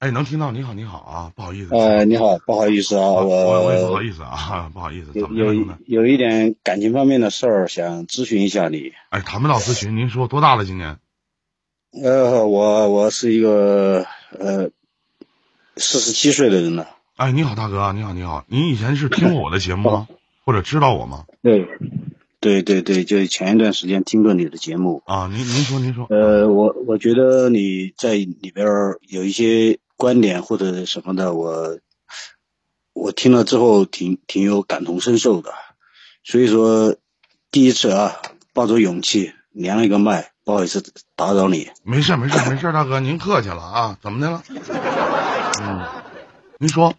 [0.00, 0.50] 哎，能听到？
[0.50, 1.74] 你好，你好啊，不好意思。
[1.74, 6.02] 呃，你好，不好意思啊，我我我也不好意思啊， 不好意思，有怎么样有？
[6.02, 8.94] 有一点感情方面的事儿想咨询一下你。
[9.10, 10.64] 哎，谈不到咨询，您说多大了？
[10.64, 10.96] 今年？
[12.02, 14.06] 呃，我我是一个
[14.38, 14.70] 呃
[15.76, 16.88] 四十七岁的人了。
[17.16, 20.08] 哎，你好，大哥，你好，你好，您以前是听过我的节目吗？
[20.46, 21.26] 或者知道我吗？
[21.42, 21.66] 对，
[22.40, 25.02] 对对对，就前一段时间听过你的节目。
[25.04, 26.06] 啊，您您说您说。
[26.08, 31.78] 呃，我我觉得你在里边儿有一些观点或者什么的，我
[32.94, 35.52] 我听了之后挺挺有感同身受的，
[36.24, 36.96] 所以说
[37.50, 38.16] 第一次啊，
[38.54, 40.82] 抱着勇气连了一个麦，不好意思
[41.14, 41.68] 打扰你。
[41.82, 44.42] 没事没事没事，大哥您客气了啊，怎么的了？
[45.60, 45.86] 嗯，
[46.58, 46.94] 您说。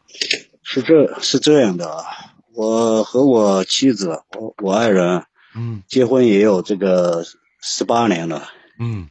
[0.61, 2.05] 是这是这样的啊，
[2.53, 7.25] 我和我妻子，我我爱人嗯结婚也有这个
[7.59, 8.47] 十八年了，
[8.79, 9.09] 嗯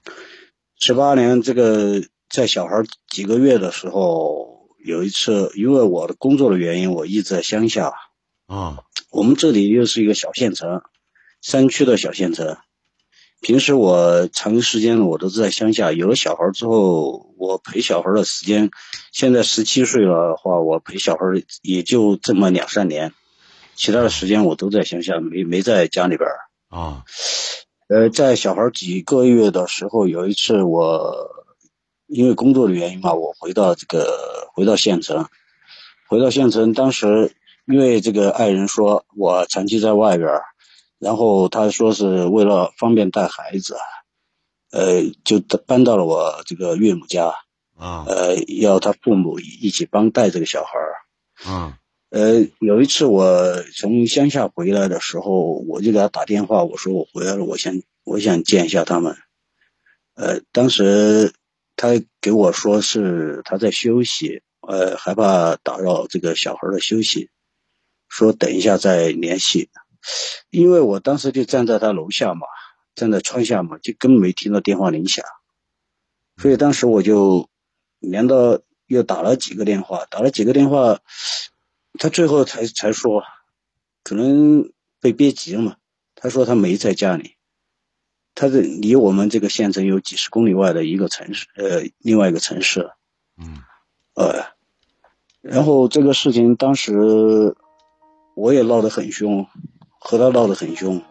[0.79, 7.93] 十八年这个在小孩几个月的时候，有一次因为我的工作的原因，我一直在乡下。
[8.47, 8.79] 啊
[9.11, 10.83] 我们这里又是一个小县城，
[11.41, 12.57] 山区的小县城。
[13.41, 18.71] 平时我长时间我都是在乡下，有了小孩之后，我陪小孩的时间，
[19.13, 21.21] 现在十七岁了的话，我陪小孩
[21.63, 23.13] 也就这么两三年，
[23.75, 26.39] 其他的时间我都在乡下，没没在家里边儿。
[26.69, 27.03] 啊
[27.89, 31.40] 呃，在小孩几个月的时候，有一次我
[32.11, 35.27] 因为工作的原因嘛，我回到这个回到县城，
[36.09, 37.33] 回到县城，当时
[37.67, 40.43] 因为这个爱人说我长期在外边儿，
[40.99, 43.77] 然后他说是为了方便带孩子，
[44.73, 47.33] 呃，就搬到了我这个岳母家，
[47.77, 50.95] 啊呃，要他父母一起帮带这个小孩儿。
[51.47, 51.75] 嗯
[52.11, 59.17] 呃，有一次我从乡下回来的时候，我就给他打电话，我说我回来了，我想我想见一下他们。
[60.17, 61.33] 呃，当时
[61.81, 61.89] 他
[62.21, 67.31] 给我说是他在休息，呃，害怕打扰这个小孩的休息，
[68.07, 69.71] 说等一下再联系。
[70.51, 72.47] 因为我当时就站在他楼下嘛，
[72.95, 75.25] 站在窗下嘛，就根本没听到电话铃响，
[76.37, 77.49] 所以当时我就
[77.99, 81.01] 连到又打了几个电话，打了几个电话。
[81.99, 83.23] 他最后才才说，
[84.05, 84.71] 可能
[85.01, 85.77] 被憋急了嘛。
[86.15, 87.37] 他说他没在家里，
[88.35, 92.91] 他是离我们这个县城有几十公里外的一个城市，呃，另外一个城市，
[93.37, 93.59] 嗯
[94.15, 94.45] 呃，
[95.41, 97.55] 然后这个事情当时
[98.35, 99.47] 我也闹得很凶，
[99.99, 101.03] 和他闹得很凶，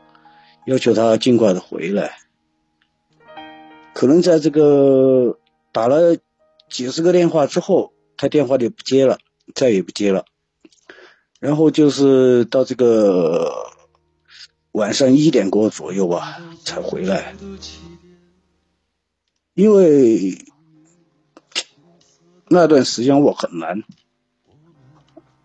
[0.65, 2.17] 要求他尽快的回来。
[3.93, 5.37] 可能在这个
[5.71, 6.17] 打了
[6.69, 9.17] 几十个电话之后，他电话就不接了，
[9.53, 10.25] 再也不接了。
[11.39, 13.71] 然后就是到这个
[14.71, 17.33] 晚上一点过左右吧，才回来。
[19.53, 20.45] 因为
[22.47, 23.83] 那段时间我很难，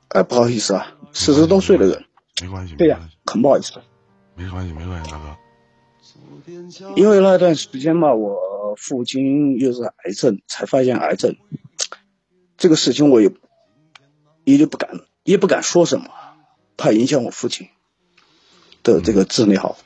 [0.08, 2.04] 哎，不好意思啊，四十多岁的人，
[2.40, 3.72] 没关系，对呀、很不好意思。
[4.36, 5.36] 没关系，没关系，大哥。
[6.94, 11.36] 因为那段时间嘛，我父亲又是癌症，才发现癌症，
[12.56, 13.32] 这个事情我也
[14.44, 16.10] 也就不敢，也不敢说什么，
[16.76, 17.68] 怕影响我父亲
[18.84, 19.76] 的这个治疗。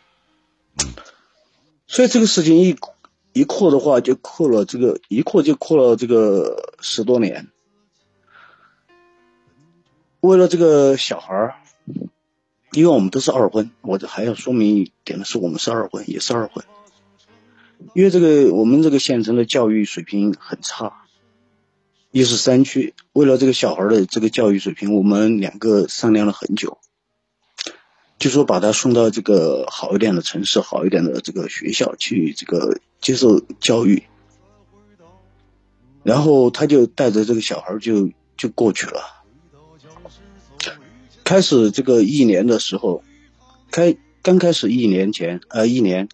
[0.85, 0.93] 嗯
[1.91, 2.77] 所以这个事情一
[3.33, 7.49] 一扩的话，就扩了这个一扩就扩了这个十多年。
[10.21, 11.55] 为了这个小孩儿，
[12.73, 16.63] 因为我们都是二婚，我这还要说明一点的是，我们是二婚，也是二婚。
[17.95, 21.05] 因为这个我们这个县城的教育水平很差，
[22.11, 26.77] 又是山区，为了这个小孩的这个教育水平，我们两个商量了很久，
[28.19, 34.03] 就说把他送到这个好一点的城市、好一点的这个学校去这个接受教育。
[36.03, 39.03] 然后他就带着这个小孩就就过去了。
[41.23, 43.03] 开始这个一年的时候，
[43.71, 46.09] 开刚开始一年前，呃，一年，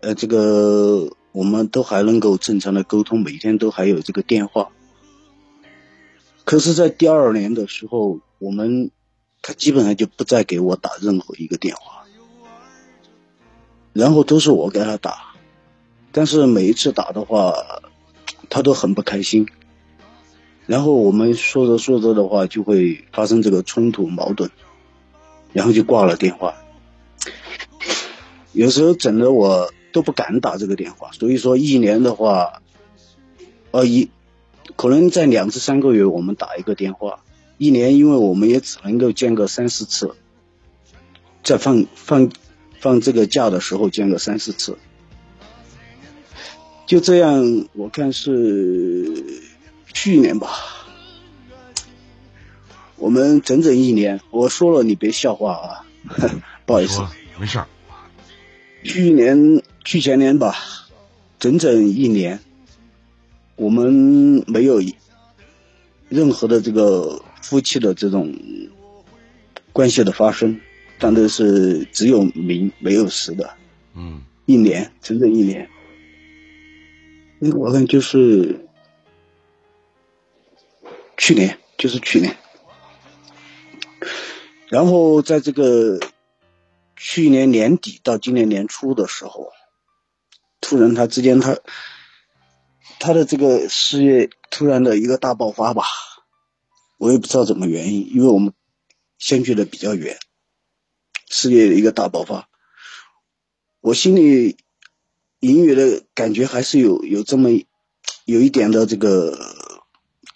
[0.00, 4.70] 呃，这个我们都还能够正常的沟通，每天都还有这个电话。
[6.44, 8.90] 可是，在第二年的时候，我们
[9.42, 12.04] 他基本上就不再给我打任何一个电话，
[13.92, 15.34] 然后都是我给他打，
[16.12, 17.54] 但是每一次打的话，
[18.48, 19.48] 他都很不开心。
[20.66, 24.50] 然后我们说着说着的话，就会发生这个冲突矛盾，
[25.52, 26.54] 然后就挂了电话。
[28.52, 32.62] 有时候整的我都不敢打这个电话，所以说一年的话，
[33.72, 34.10] 呃一
[34.76, 37.24] 可能在两至三个月我们打一个电话，
[37.60, 40.14] 一年因为我们也只能够见个三四次，
[41.44, 42.30] 在放放
[42.80, 44.78] 放这个假的时候见个三四次，
[46.86, 49.42] 就这样我看是
[49.92, 50.48] 去年吧，
[52.96, 54.22] 我们整整一年。
[54.30, 55.86] 我说了，你别笑话啊，
[56.64, 57.02] 不好意思，
[57.38, 57.66] 没事儿。
[58.82, 60.56] 去年、去前年吧，
[61.38, 62.40] 整整一年，
[63.56, 64.80] 我们没有
[66.08, 68.34] 任何的这个夫妻的这种
[69.72, 70.60] 关系的发生，
[70.98, 73.54] 但都是只有名没有实的。
[73.94, 75.68] 嗯一年，整整一年。
[77.38, 78.66] 那个我看就是
[81.16, 82.36] 去年，就是去年。
[84.68, 85.98] 然后在这个
[86.96, 89.52] 去年年底到今年年初的时候，
[90.60, 91.58] 突然他之间他
[92.98, 95.84] 他的这个事业突然的一个大爆发吧，
[97.00, 98.52] 我也不知道怎么原因，因为我们
[99.16, 100.18] 相距的比较远，
[101.30, 102.50] 事业的一个大爆发。
[103.80, 104.58] 我心里
[105.38, 107.48] 隐约的感觉还是有有这么
[108.26, 109.38] 有一点的这个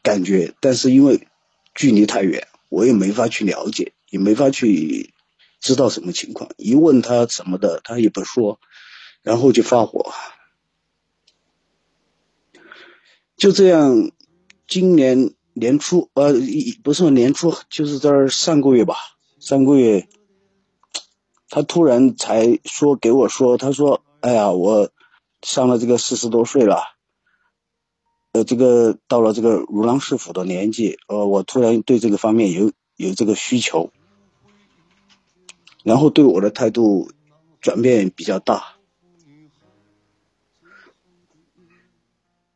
[0.03, 1.29] 感觉，但是因为
[1.75, 5.13] 距离太远，我也没法去了解，也没法去
[5.61, 6.51] 知道什么情况。
[6.57, 8.59] 一问他什么的，他也不说，
[9.21, 10.15] 然后就发火。
[13.37, 14.11] 就这样，
[14.67, 18.97] 今年年初，呃，一不是年初，就是在上个月吧，
[19.41, 20.09] 上个月。
[21.49, 24.91] 他突然才说给我说，他说：“哎呀，我
[25.43, 26.83] 上了这个四十多岁了，
[28.33, 33.93] 呃，这个到了这个如狼似虎的年纪，呃，我突然对这个方面有有这个需求，
[35.85, 37.13] 然后对我的态度
[37.61, 38.75] 转变比较大。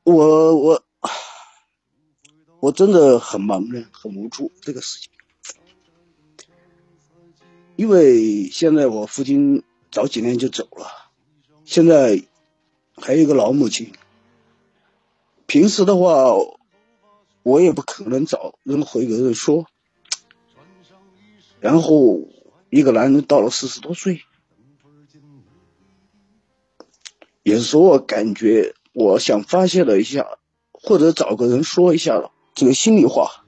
[0.02, 0.82] 我我
[2.60, 5.10] 我真的很茫然，很无助这个事情。”
[7.76, 9.62] 因为现在我父亲
[9.92, 10.86] 早几年就走了，
[11.64, 12.24] 现在
[12.96, 13.92] 还有一个老母亲。
[15.46, 16.34] 平时的话，
[17.44, 19.66] 我也不可能找任何一个人说。
[21.60, 22.20] 然后
[22.70, 24.22] 一个男人到了四十多岁，
[27.42, 30.38] 有时候我感觉我想发泄了一下，
[30.72, 33.44] 或者找个人说一下了这个心里话，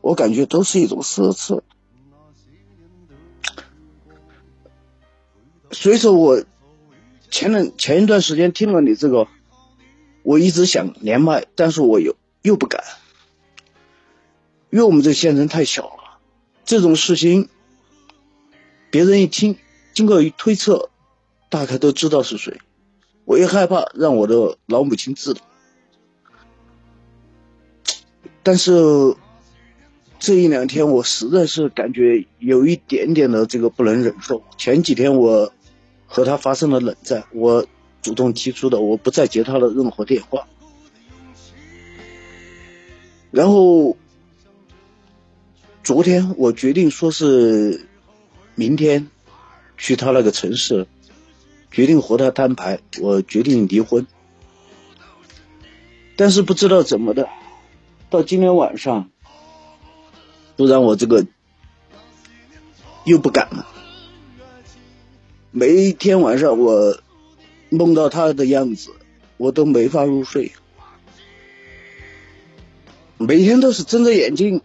[0.00, 1.60] 我感觉都是一种奢侈。
[5.70, 6.44] 所以说我
[7.30, 9.28] 前两前一段时间听了你这个，
[10.24, 12.82] 我一直想连麦，但是我又又不敢，
[14.70, 16.18] 因为我们这县城太小了，
[16.64, 17.48] 这种事情
[18.90, 19.56] 别人一听，
[19.94, 20.90] 经过一推测，
[21.50, 22.60] 大概都知道是谁，
[23.24, 25.40] 我也害怕让我的老母亲知道，
[28.44, 28.72] 但是
[30.20, 35.52] 这一两天我实在是感觉有一点点的这个不能忍受，前几天我。
[36.06, 37.66] 和他发生了冷战，我
[38.00, 40.46] 主动提出的，我不再接他的任何电话。
[43.32, 43.96] 然后
[45.82, 47.88] 昨天我决定说是
[48.54, 49.08] 明天
[49.76, 50.86] 去他那个城市，
[51.72, 54.06] 决定和他摊牌，我决定离婚。
[56.14, 57.28] 但是不知道怎么的，
[58.14, 59.10] 到今天晚上，
[60.54, 61.26] 不然我这个
[63.02, 63.66] 又不敢了。
[65.50, 66.96] 每一天晚上我
[67.70, 68.92] 梦到他的样子，
[69.36, 70.52] 我都没法入睡。
[73.18, 74.62] 每天都是睁着眼睛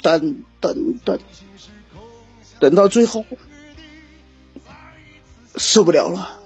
[0.00, 1.18] 等等等，
[2.60, 3.24] 等到最后
[5.56, 6.38] 受不了了，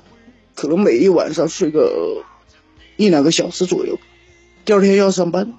[0.55, 2.25] 可能每一晚上睡个
[2.97, 3.99] 一两个小时左右，
[4.65, 5.53] 第二天要上班，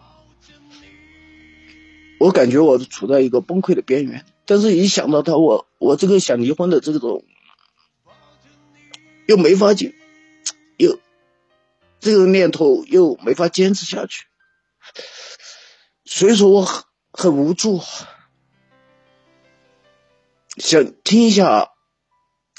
[2.25, 4.25] 我感觉我处在一个崩溃的边缘。
[4.45, 7.23] 但是，一想到他，我我这个想离婚的这种。
[9.27, 9.95] 又没法解，
[10.77, 10.99] 又
[11.99, 14.25] 这个念头又没法坚持下去，
[16.05, 17.81] 所以说我很很无助，
[20.57, 21.71] 想听一下，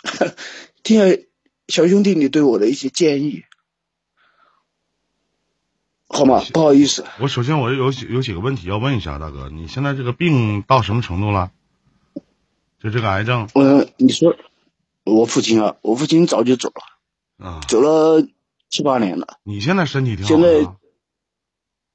[0.82, 1.22] 听下
[1.68, 3.44] 小兄弟你对我的一些建议，
[6.08, 6.42] 好吗？
[6.52, 11.50] 不好意思，我首先我有有几个问题要问一下大哥，你现在这个病到什么程度了？
[12.80, 13.48] 就这个癌症？
[13.54, 14.36] 嗯，你说。
[15.08, 18.26] 我父亲啊，我父亲早就走了，啊，走了
[18.68, 19.38] 七八年了。
[19.44, 20.28] 你现在身体挺好。
[20.28, 20.68] 现在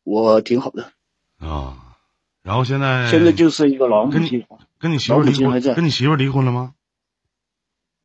[0.05, 0.93] 我挺好的
[1.37, 1.97] 啊，
[2.41, 4.45] 然后现在现在就是一个老母亲，
[4.79, 6.73] 跟你媳妇离婚，跟你媳妇离婚了吗？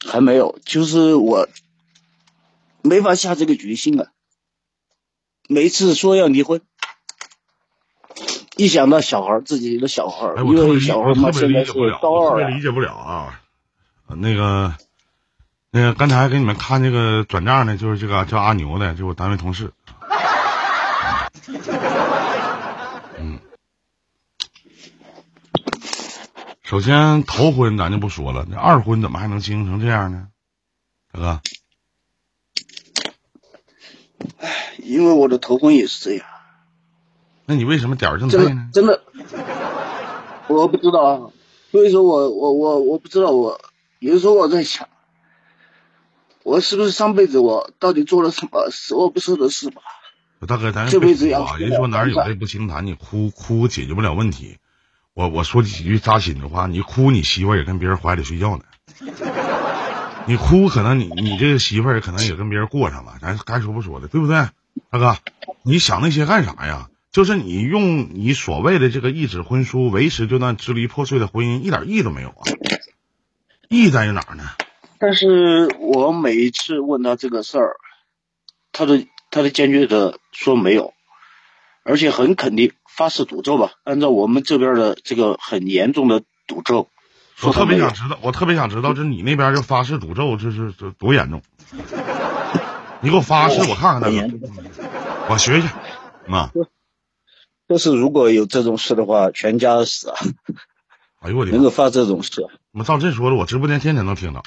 [0.04, 1.48] 还没有，就是我
[2.82, 4.08] 没法下这个决心啊。
[5.48, 6.60] 每次说要离婚，
[8.56, 13.40] 一想到小孩自己的小孩，哎、因为小孩他，现在是高二，理解不了啊。
[14.08, 14.74] 那个，
[15.70, 19.72] 那个刚才给你们看那个转账的，就是这个叫阿牛的，就我单位同事。
[26.62, 30.26] 首先，头婚咱就不说了，那二婚怎么还能经营成这样呢？
[31.12, 31.40] 大哥，
[34.86, 36.26] 因为我的头婚也是这样，
[37.44, 38.68] 那你为什么点儿正真的配呢？
[38.72, 39.02] 真的，
[40.48, 41.30] 我不知道啊。
[41.72, 43.60] 所以说我我我我不知道，我
[43.98, 44.88] 有时候我在想，
[46.42, 49.82] 我是不是上辈子我到底做了什么十恶不赦的事吧？
[50.46, 51.56] 大哥，咱这辈子啊！
[51.58, 54.58] 人说哪儿有泪不轻弹，你哭哭解决不了问题。
[55.14, 58.64] 我我说几句扎心的话，你哭你媳妇儿也跟别人怀里睡觉呢。
[60.26, 64.46] 你哭可能你你这个媳妇儿可能也跟别人过上了，咱该说不说的，对不对？
[64.90, 65.16] 大哥，
[65.62, 66.88] 你想那些干啥呀？
[67.12, 72.44] 就是你用你所谓的这个一纸婚书维持这段支离破碎的婚姻，一点意义都没有啊！
[73.70, 74.44] 意义在于哪儿呢？
[74.98, 77.76] 但是我每一次问他这个事儿，
[78.70, 80.92] 他的他的坚决的说没有，
[81.84, 83.72] 而且很肯定发誓赌咒吧。
[83.84, 86.90] 按照我们这边的这个很严重的赌咒，
[87.42, 91.40] 我特别想知道，我特别想知道，这你那边就发誓赌咒，这是这多严重？
[93.06, 94.16] 你给我发誓，我看看大哥，
[95.30, 95.68] 我学学。
[96.28, 96.50] 啊，
[97.68, 100.16] 就是如果有这种事的话，全家死啊！
[101.22, 101.56] 哎呦我的妈！
[101.56, 104.42] 能够发这种事，我照这说的，我直播间天天能听到，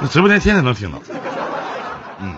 [0.00, 1.02] 那直播间天天能听到。
[2.20, 2.36] 嗯，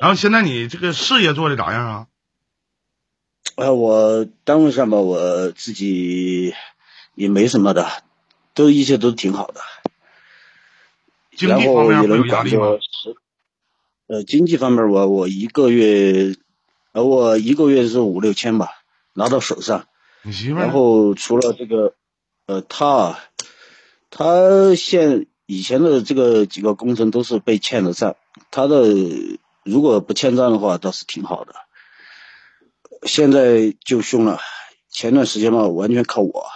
[0.00, 2.06] 然后现在你这个事业做的咋样啊？
[3.56, 6.54] 呃，我单位上吧，我自己
[7.14, 7.90] 也没什么的，
[8.54, 9.60] 都一切都挺好的。
[11.36, 12.80] 经然后济方面会也能管有压力吗着？
[12.80, 13.16] 十，
[14.06, 16.36] 呃，经济方面我我一个月，
[16.92, 18.68] 呃，我一个月是五六千吧，
[19.14, 19.86] 拿到手上。
[20.22, 20.70] 你媳妇儿然？
[20.70, 21.94] 后除了这个，
[22.46, 23.20] 呃，他啊，
[24.10, 28.16] 他现以前的这个几个工程都是被欠的账，
[28.50, 28.84] 他的
[29.64, 31.54] 如果不欠账的话倒是挺好的。
[33.06, 34.40] 现在就凶了，
[34.90, 36.46] 前段时间嘛完全靠我，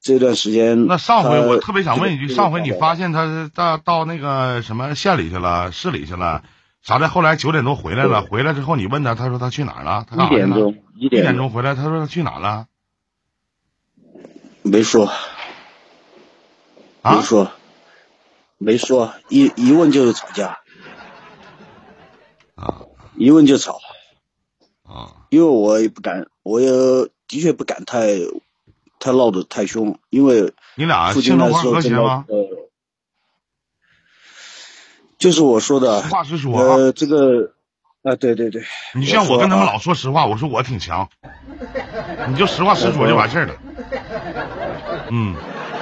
[0.00, 6.44] 这段时间那上回我特别想问一句，上回你发现他到到那个什么县里去了，市里去了，
[6.82, 7.08] 啥的？
[7.08, 10.06] 后来九点多回来了，回来之后你问他，他说他去哪儿了？
[10.10, 12.66] 一点钟一一点点钟回来，他说他去哪儿了？
[14.62, 15.06] 没说
[17.02, 17.22] 啊没？
[17.22, 17.50] 说
[18.58, 20.58] 没说，一一问就是吵架，
[22.54, 22.82] 啊
[23.16, 23.80] 一问就吵。
[24.90, 25.28] 啊！
[25.28, 26.70] 因为我也不敢，我也
[27.26, 28.06] 的确不敢太
[28.98, 32.24] 太闹得太凶，因为你俩性生和谐吗？
[32.28, 32.68] 呃，
[35.18, 37.52] 就是我说的实，话实说啊，呃，这个
[38.02, 38.62] 啊，对对对，
[38.94, 41.08] 你像我跟他们啊老说实话，我说我挺强，
[42.28, 43.54] 你就实话实说就完事儿了。
[45.10, 45.34] 嗯，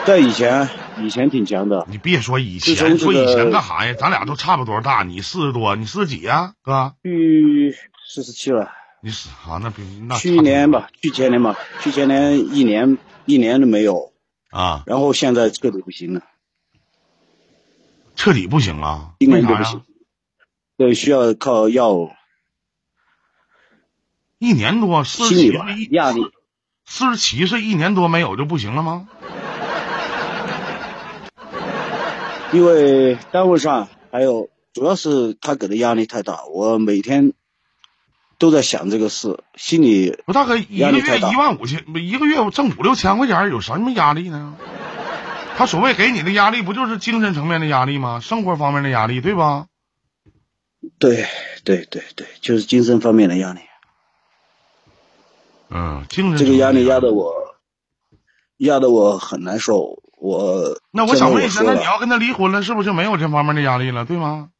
[0.06, 0.68] 在以前
[0.98, 3.94] 以前挺强的，你别说以前，从这个说以前干啥呀？
[3.98, 6.94] 咱俩都差不多大，你四十多，你四十几呀、哥？
[7.02, 7.74] 去
[8.08, 8.70] 四十七了，
[9.06, 9.60] 你是啊？
[9.62, 14.12] 那比那去年吧，去前年吧，去前年一年一年都没有，
[14.50, 16.22] 啊，然后现在彻底不行了，
[18.16, 19.84] 彻底不行了，一为啥不行？，
[20.76, 22.10] 对，需要靠药物，
[24.40, 26.22] 一年多，四十心理压力。
[26.84, 29.08] 四十七岁一年多没有就不行了吗？
[32.52, 37.34] 因为单位上还有，主要是他给的压力太大，我每天
[38.38, 44.56] 都在想这个事，心里不，大哥，一个月一万五千，一个月我挣五六千块钱，有什么压力呢？
[45.56, 48.20] 他所谓给你的压力，不就是精神层面的压力吗？
[48.20, 49.66] 生活方面的压力，对吧？
[50.98, 51.26] 对
[51.64, 53.60] 对对对，就是精神方面的压力，
[55.70, 57.56] 嗯，精神这个压力压的得我
[58.58, 60.02] 压得我很难受。
[60.18, 64.50] 我那我想问一下，那你要跟他离婚了，是不是就没有这方面的压力了，对吗？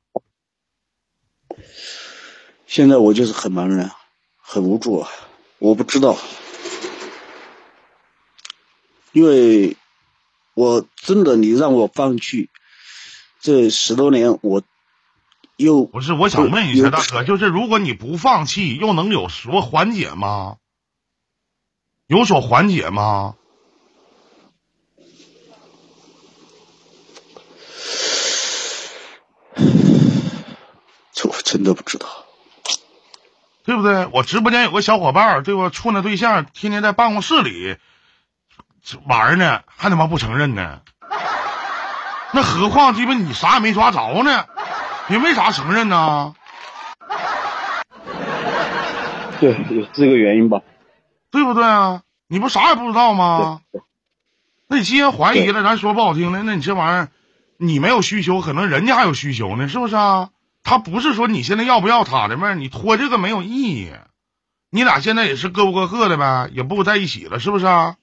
[2.67, 3.93] 现在我就是很茫然，
[4.37, 5.09] 很无助，啊，
[5.59, 6.19] 我不知道，
[9.13, 9.77] 因为
[10.55, 12.51] 我真的你让我放弃
[13.41, 14.63] 这十多年，我
[15.57, 20.59] 又不是，我想问一下大哥，就是如果你不放弃，又能有所缓解吗？
[22.09, 23.37] 有所缓解吗？
[31.15, 32.26] 这我真的不知道。
[33.67, 34.07] 对不对？
[34.13, 35.69] 我直播间有个小伙伴，对吧？
[35.69, 37.77] 处那对象，天天在办公室里
[39.07, 40.81] 玩呢，还他妈不承认呢。
[42.33, 44.47] 那何况鸡巴你啥也没抓着呢，
[45.09, 46.35] 你为啥承认呢？
[49.41, 50.61] 对，有这个原因吧。
[51.31, 52.03] 对不对啊？
[52.29, 53.61] 你不啥也不知道吗？
[54.69, 57.09] 那你既然怀疑了，咱说不好听的，那你这玩意儿，
[57.59, 60.31] 你没有需求，可能人家还有需求呢，是不是啊？
[60.67, 63.93] 他不是说你现在要不要他的妹儿，你拖这个没有意义。
[64.69, 67.97] 你俩现在也是各过各课的呗，也不在一起了，是不是啊？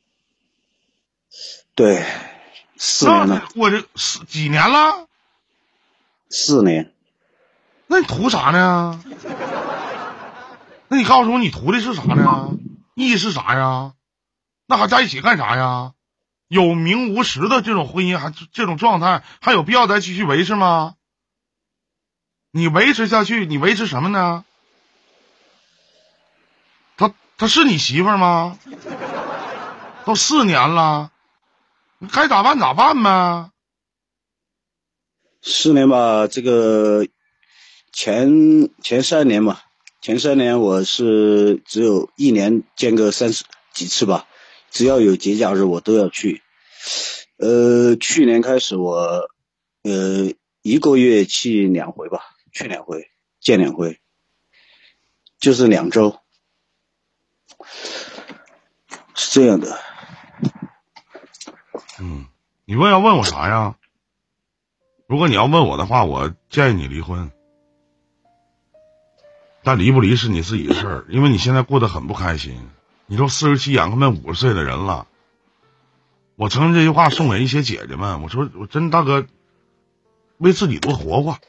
[1.75, 2.05] 对，
[2.77, 5.07] 四年了，过这四几年了？
[6.29, 6.93] 四年。
[7.87, 9.03] 那你图啥呢？
[10.87, 12.51] 那你告诉我，你图的是啥呢？
[12.95, 13.91] 意义是啥呀？
[14.67, 15.91] 那还在一起干啥呀？
[16.47, 20.95] 有名无实的这种婚姻，还这种状态，还有必要再继续维持吗？
[22.55, 24.45] 你维持下去，你维持什么呢？
[26.95, 28.59] 她，她是你媳妇吗？
[30.05, 31.11] 都四年了，
[31.97, 33.49] 你该咋办咋办呗。
[35.41, 37.07] 四年吧，这个。
[37.95, 39.59] 前前三年嘛，
[40.01, 44.25] 前三年我是只有一年见个三十几次吧，
[44.71, 46.41] 只要有节假日我都要去。
[47.37, 49.29] 呃，去年开始我
[49.83, 50.31] 呃
[50.63, 53.99] 一个月去两回吧，去两回见两回，
[55.39, 56.19] 就是两周，
[59.15, 59.77] 是这样的。
[61.99, 62.27] 嗯，
[62.65, 63.75] 你问要问我啥呀？
[65.07, 67.31] 如果你要问我的话，我建议你离婚。
[69.63, 72.69] 但离不离是你自己的事儿，因为你现在过得很不开心。
[73.05, 75.07] 你都四十七眼，快奔五十岁的人了。
[76.35, 79.25] 我承认这句话送给一些姐姐们，我说我真大哥，
[80.37, 81.39] 为自己多活活，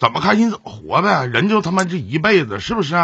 [0.00, 1.26] 怎么开心怎么活呗。
[1.26, 2.96] 人就他妈这一辈子，是不是？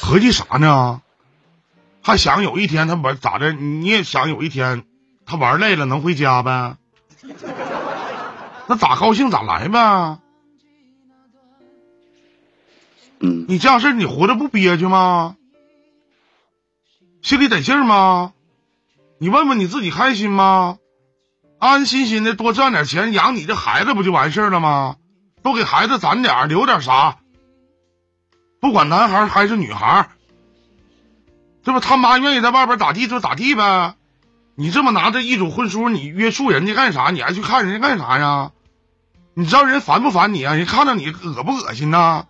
[0.00, 1.02] 合计啥呢？
[2.00, 3.52] 还想有一天他玩咋的？
[3.52, 4.84] 你也想有一天
[5.26, 6.76] 他玩累了能回家呗？
[8.66, 10.18] 那咋高兴咋来呗？
[13.18, 15.36] 嗯，你这样式你活着不憋屈吗？
[17.20, 18.32] 心里得劲吗？
[19.18, 20.78] 你问问你自己开心吗？
[21.60, 24.96] 安安心心的多赚点钱养你的孩子不就完事了吗？
[25.42, 27.18] 多给孩子攒点留点啥？
[28.60, 30.08] 不管男孩还是女孩，
[31.62, 33.94] 这不他妈愿意在外边咋地就咋地呗。
[34.54, 37.10] 你这么拿着一纸婚书，你约束人家干啥？
[37.10, 38.52] 你还去看人家干啥呀？
[39.34, 40.54] 你知道人烦不烦你啊？
[40.54, 42.26] 人看到你恶不恶心呐？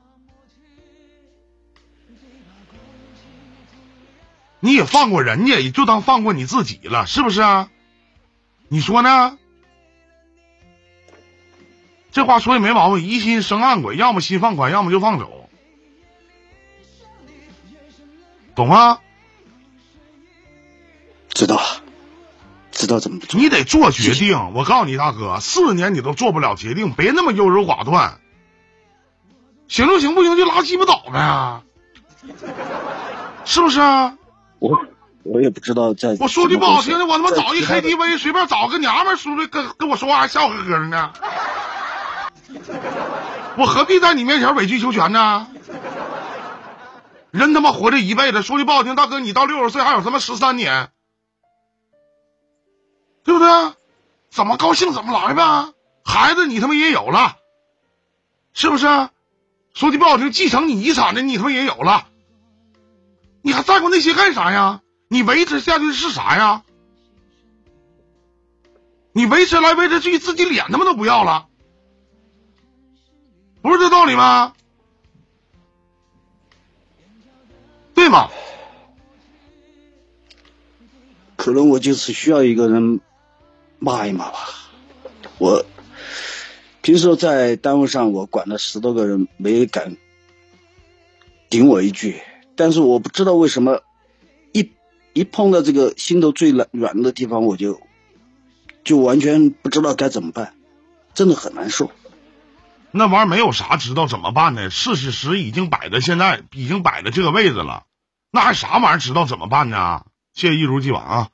[4.58, 7.68] 你也放过人家，也就当放过你自己了，是不是啊？
[8.72, 9.36] 你说呢？
[12.12, 15.50] 这话说的没毛病，疑心生暗鬼，要么心放宽，要么就放走，
[18.54, 19.00] 懂吗？
[21.34, 21.60] 知道，
[22.70, 23.40] 知道怎么做。
[23.40, 24.52] 你得做决定。
[24.54, 28.20] 我告诉你，大哥，四年你都做不了决定，别那么优柔寡断。
[29.66, 31.62] 行就行，不行就拉鸡巴倒呗，
[33.44, 34.16] 是不是啊？
[34.60, 34.86] 我
[35.22, 36.16] 我也不知道在。
[36.20, 41.12] 我说句不好听的，我他妈找一 KTV，随便找个娘们出来跟跟我说话，还笑呵呵的呢。
[43.58, 45.46] 我何必在你面前委曲求全呢？
[47.30, 50.90] 人他妈活这一辈子，说句不好听，大哥，你到六十岁还有他妈十三年，
[53.22, 53.48] 对不对？
[54.30, 55.72] 怎么高兴怎么来呗。
[56.04, 57.36] 孩子你他妈也有了，
[58.52, 58.86] 是不是？
[59.74, 62.06] 说句不好听，继承你遗产的你他妈也有了。
[63.42, 64.80] 你还在乎那些干啥呀？
[65.12, 66.62] 你维持下去是啥呀？
[69.12, 71.48] 你维持来维持去，自己脸他妈都不要了，
[73.60, 74.54] 不是这道理吗？
[77.92, 78.30] 对吗？
[81.34, 83.00] 可能我就是需要一个人
[83.80, 84.38] 骂一骂吧。
[85.38, 85.66] 我
[86.82, 89.96] 平时在单位上，我管了十多个人，没敢
[91.48, 92.22] 顶我一句。
[92.54, 93.82] 但是我不知道为什么，
[95.12, 97.80] 一碰到这个心头最软软的地方，我就
[98.84, 100.54] 就完全不知道该怎么办，
[101.14, 101.90] 真的很难受。
[102.92, 107.84] 那玩意儿没有啥知道怎么办的，事实实已经摆在现在，已经摆在这个位置了，
[108.30, 110.04] 那还啥玩意儿知道怎么办呢？
[110.34, 111.28] 谢谢一如既往啊，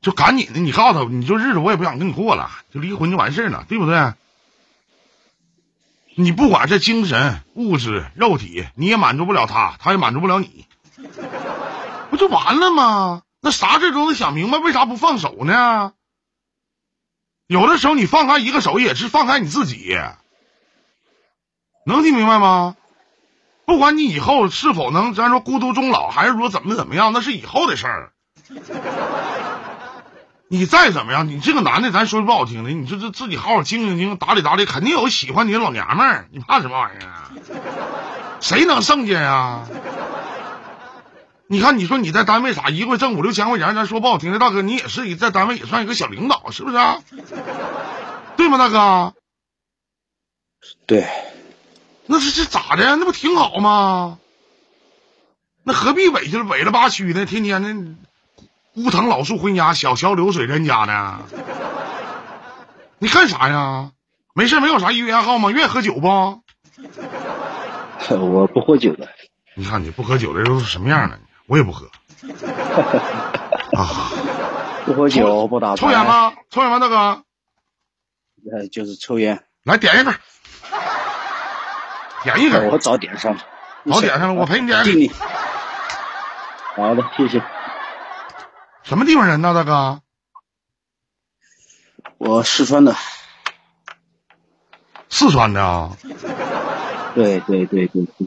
[0.00, 4.12] 就赶紧的，你告诉他，你就日子我也不想跟你过了，就离婚就完事儿了，对不对？
[6.14, 10.66] 你不管是精神、物质、肉体，你也满足不了他，他也满足不了你，
[12.16, 13.22] 不就完了吗？
[13.42, 15.92] 那啥事都能想明白，为啥不放手呢？
[17.46, 19.96] 有的时候你放开一个手，也是放开你自己，
[21.84, 22.74] 能听明白吗？
[23.66, 28.12] 不管你以后是否能咱说孤独终老，还是说怎么怎么样，那是以后的事儿。
[30.48, 37.30] 你再怎么样，你这个男的，咱说句不好听的，你就这自己好好经营经营，打理打理，肯定有喜欢你的老娘们儿，你怕什么玩意儿啊？
[38.40, 39.66] 谁能剩下呀？
[41.48, 46.76] 你看，你说你在单位啥，一个月挣五六千块钱，咱说不好听的，大哥，你也是在单位也算一个小领导，是不是？
[46.76, 46.98] 啊
[48.36, 49.14] 对吗，大哥？
[50.86, 51.06] 对。
[52.06, 52.96] 那是这咋的？
[52.96, 54.18] 那不挺好吗？
[55.62, 57.94] 那何必委屈了委了八屈的，天天的
[58.74, 61.20] 乌藤老树昏鸦，小桥流水人家呢？
[62.98, 63.92] 你干啥呀？
[64.34, 65.50] 没事没有啥业余爱好吗？
[65.50, 66.08] 愿意喝酒不？
[68.10, 69.08] 我不喝酒的。
[69.54, 71.18] 你看你不喝酒的都是什么样的？
[71.46, 71.86] 我也不喝。
[73.76, 74.10] 啊，
[74.84, 76.32] 不喝酒不打抽烟吗？
[76.50, 77.22] 抽烟吗，大哥？
[78.52, 79.44] 呃，就是抽烟。
[79.64, 80.14] 来点一根。
[82.22, 82.68] 点一根。
[82.68, 83.40] 我早点上了。
[83.90, 84.84] 早点上了，我陪你点。
[84.84, 85.10] 你。
[86.76, 87.42] 好的，谢谢。
[88.82, 90.00] 什么地方人呢，大哥？
[92.18, 92.94] 我四川的。
[95.08, 95.96] 四川的啊？
[97.14, 98.26] 对对对对对。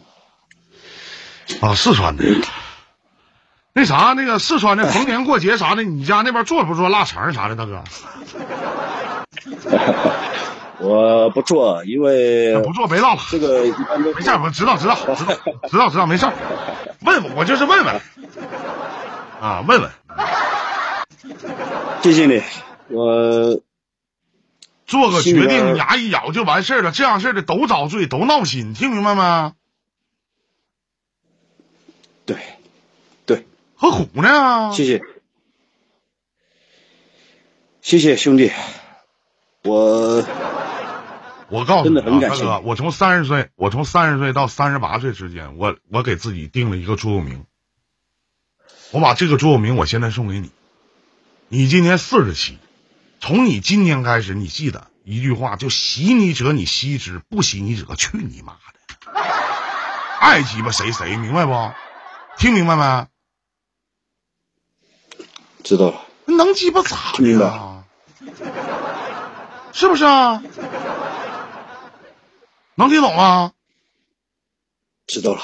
[1.61, 2.23] 啊，四川的。
[3.79, 7.81] 那啥，那个四川的逢年过节啥的，你家那边做不做腊肠啥的，大哥？
[10.79, 13.21] 我不做，因为不做别唠了。
[13.31, 15.35] 这个没事，我知道知道 知道
[15.69, 16.25] 知道知道，没事。
[17.01, 18.01] 问问我就是问问
[19.39, 19.89] 啊，问问。
[22.01, 22.41] 谢谢你，
[22.89, 23.61] 我
[24.87, 26.91] 做个决定，牙一咬就完事了。
[26.91, 29.53] 这样式的都遭罪，都闹心，听明白没？
[32.25, 32.37] 对，
[33.81, 34.73] 何苦呢？
[34.73, 35.01] 谢谢，
[37.81, 38.51] 谢谢兄弟，
[39.63, 40.25] 我。
[41.47, 47.45] 我告诉你啊，大哥，我从三十岁，我从三十岁到三十八岁之间，我我给自己定了一个座右铭。
[48.91, 50.51] 我把这个座右铭，我现在送给你。
[51.47, 52.59] 你今年四十七，
[53.21, 59.11] 从你今天开始，你记得一句话，就喜你者你惜之，不喜你者去你妈的！
[60.19, 61.71] 爱鸡巴谁谁，明白不？
[62.37, 63.07] 听明白没？
[65.63, 66.05] 知道了。
[66.25, 67.83] 能鸡巴咋的啊？
[69.73, 70.43] 是不是啊？
[72.75, 73.53] 能听懂吗？
[75.07, 75.41] 知道了，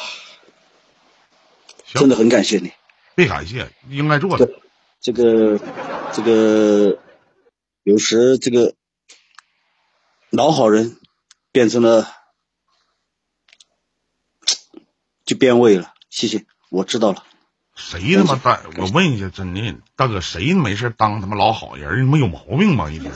[1.85, 2.71] 真的很感谢你。
[3.15, 4.47] 别感谢，应该做的。
[5.01, 5.59] 这个，
[6.13, 6.99] 这个，
[7.83, 8.75] 有时这个
[10.29, 10.99] 老好人
[11.51, 12.07] 变成了
[15.25, 15.93] 就变味了。
[16.09, 17.23] 谢谢，我知道了。
[17.75, 18.57] 谁他妈当？
[18.77, 22.05] 我问一下，真的，大哥，谁没事当他妈老好人？
[22.05, 22.89] 你妈有毛病吗？
[22.89, 23.11] 一天，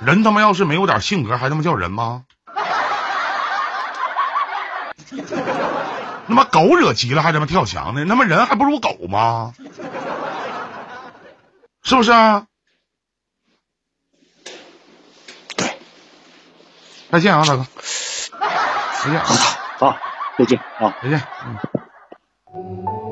[0.00, 2.24] 人他妈要是没有点性格，还他妈叫人吗？
[6.26, 8.06] 他妈狗惹急了还他妈跳墙呢？
[8.06, 9.52] 他妈人还不如狗吗？
[11.82, 12.12] 是不是？
[15.56, 15.76] 对，
[17.10, 17.66] 再见啊，大哥！
[19.02, 19.34] 再见，好，
[19.78, 19.98] 好，
[20.38, 21.22] 再见，啊，再见，
[22.54, 23.03] 嗯。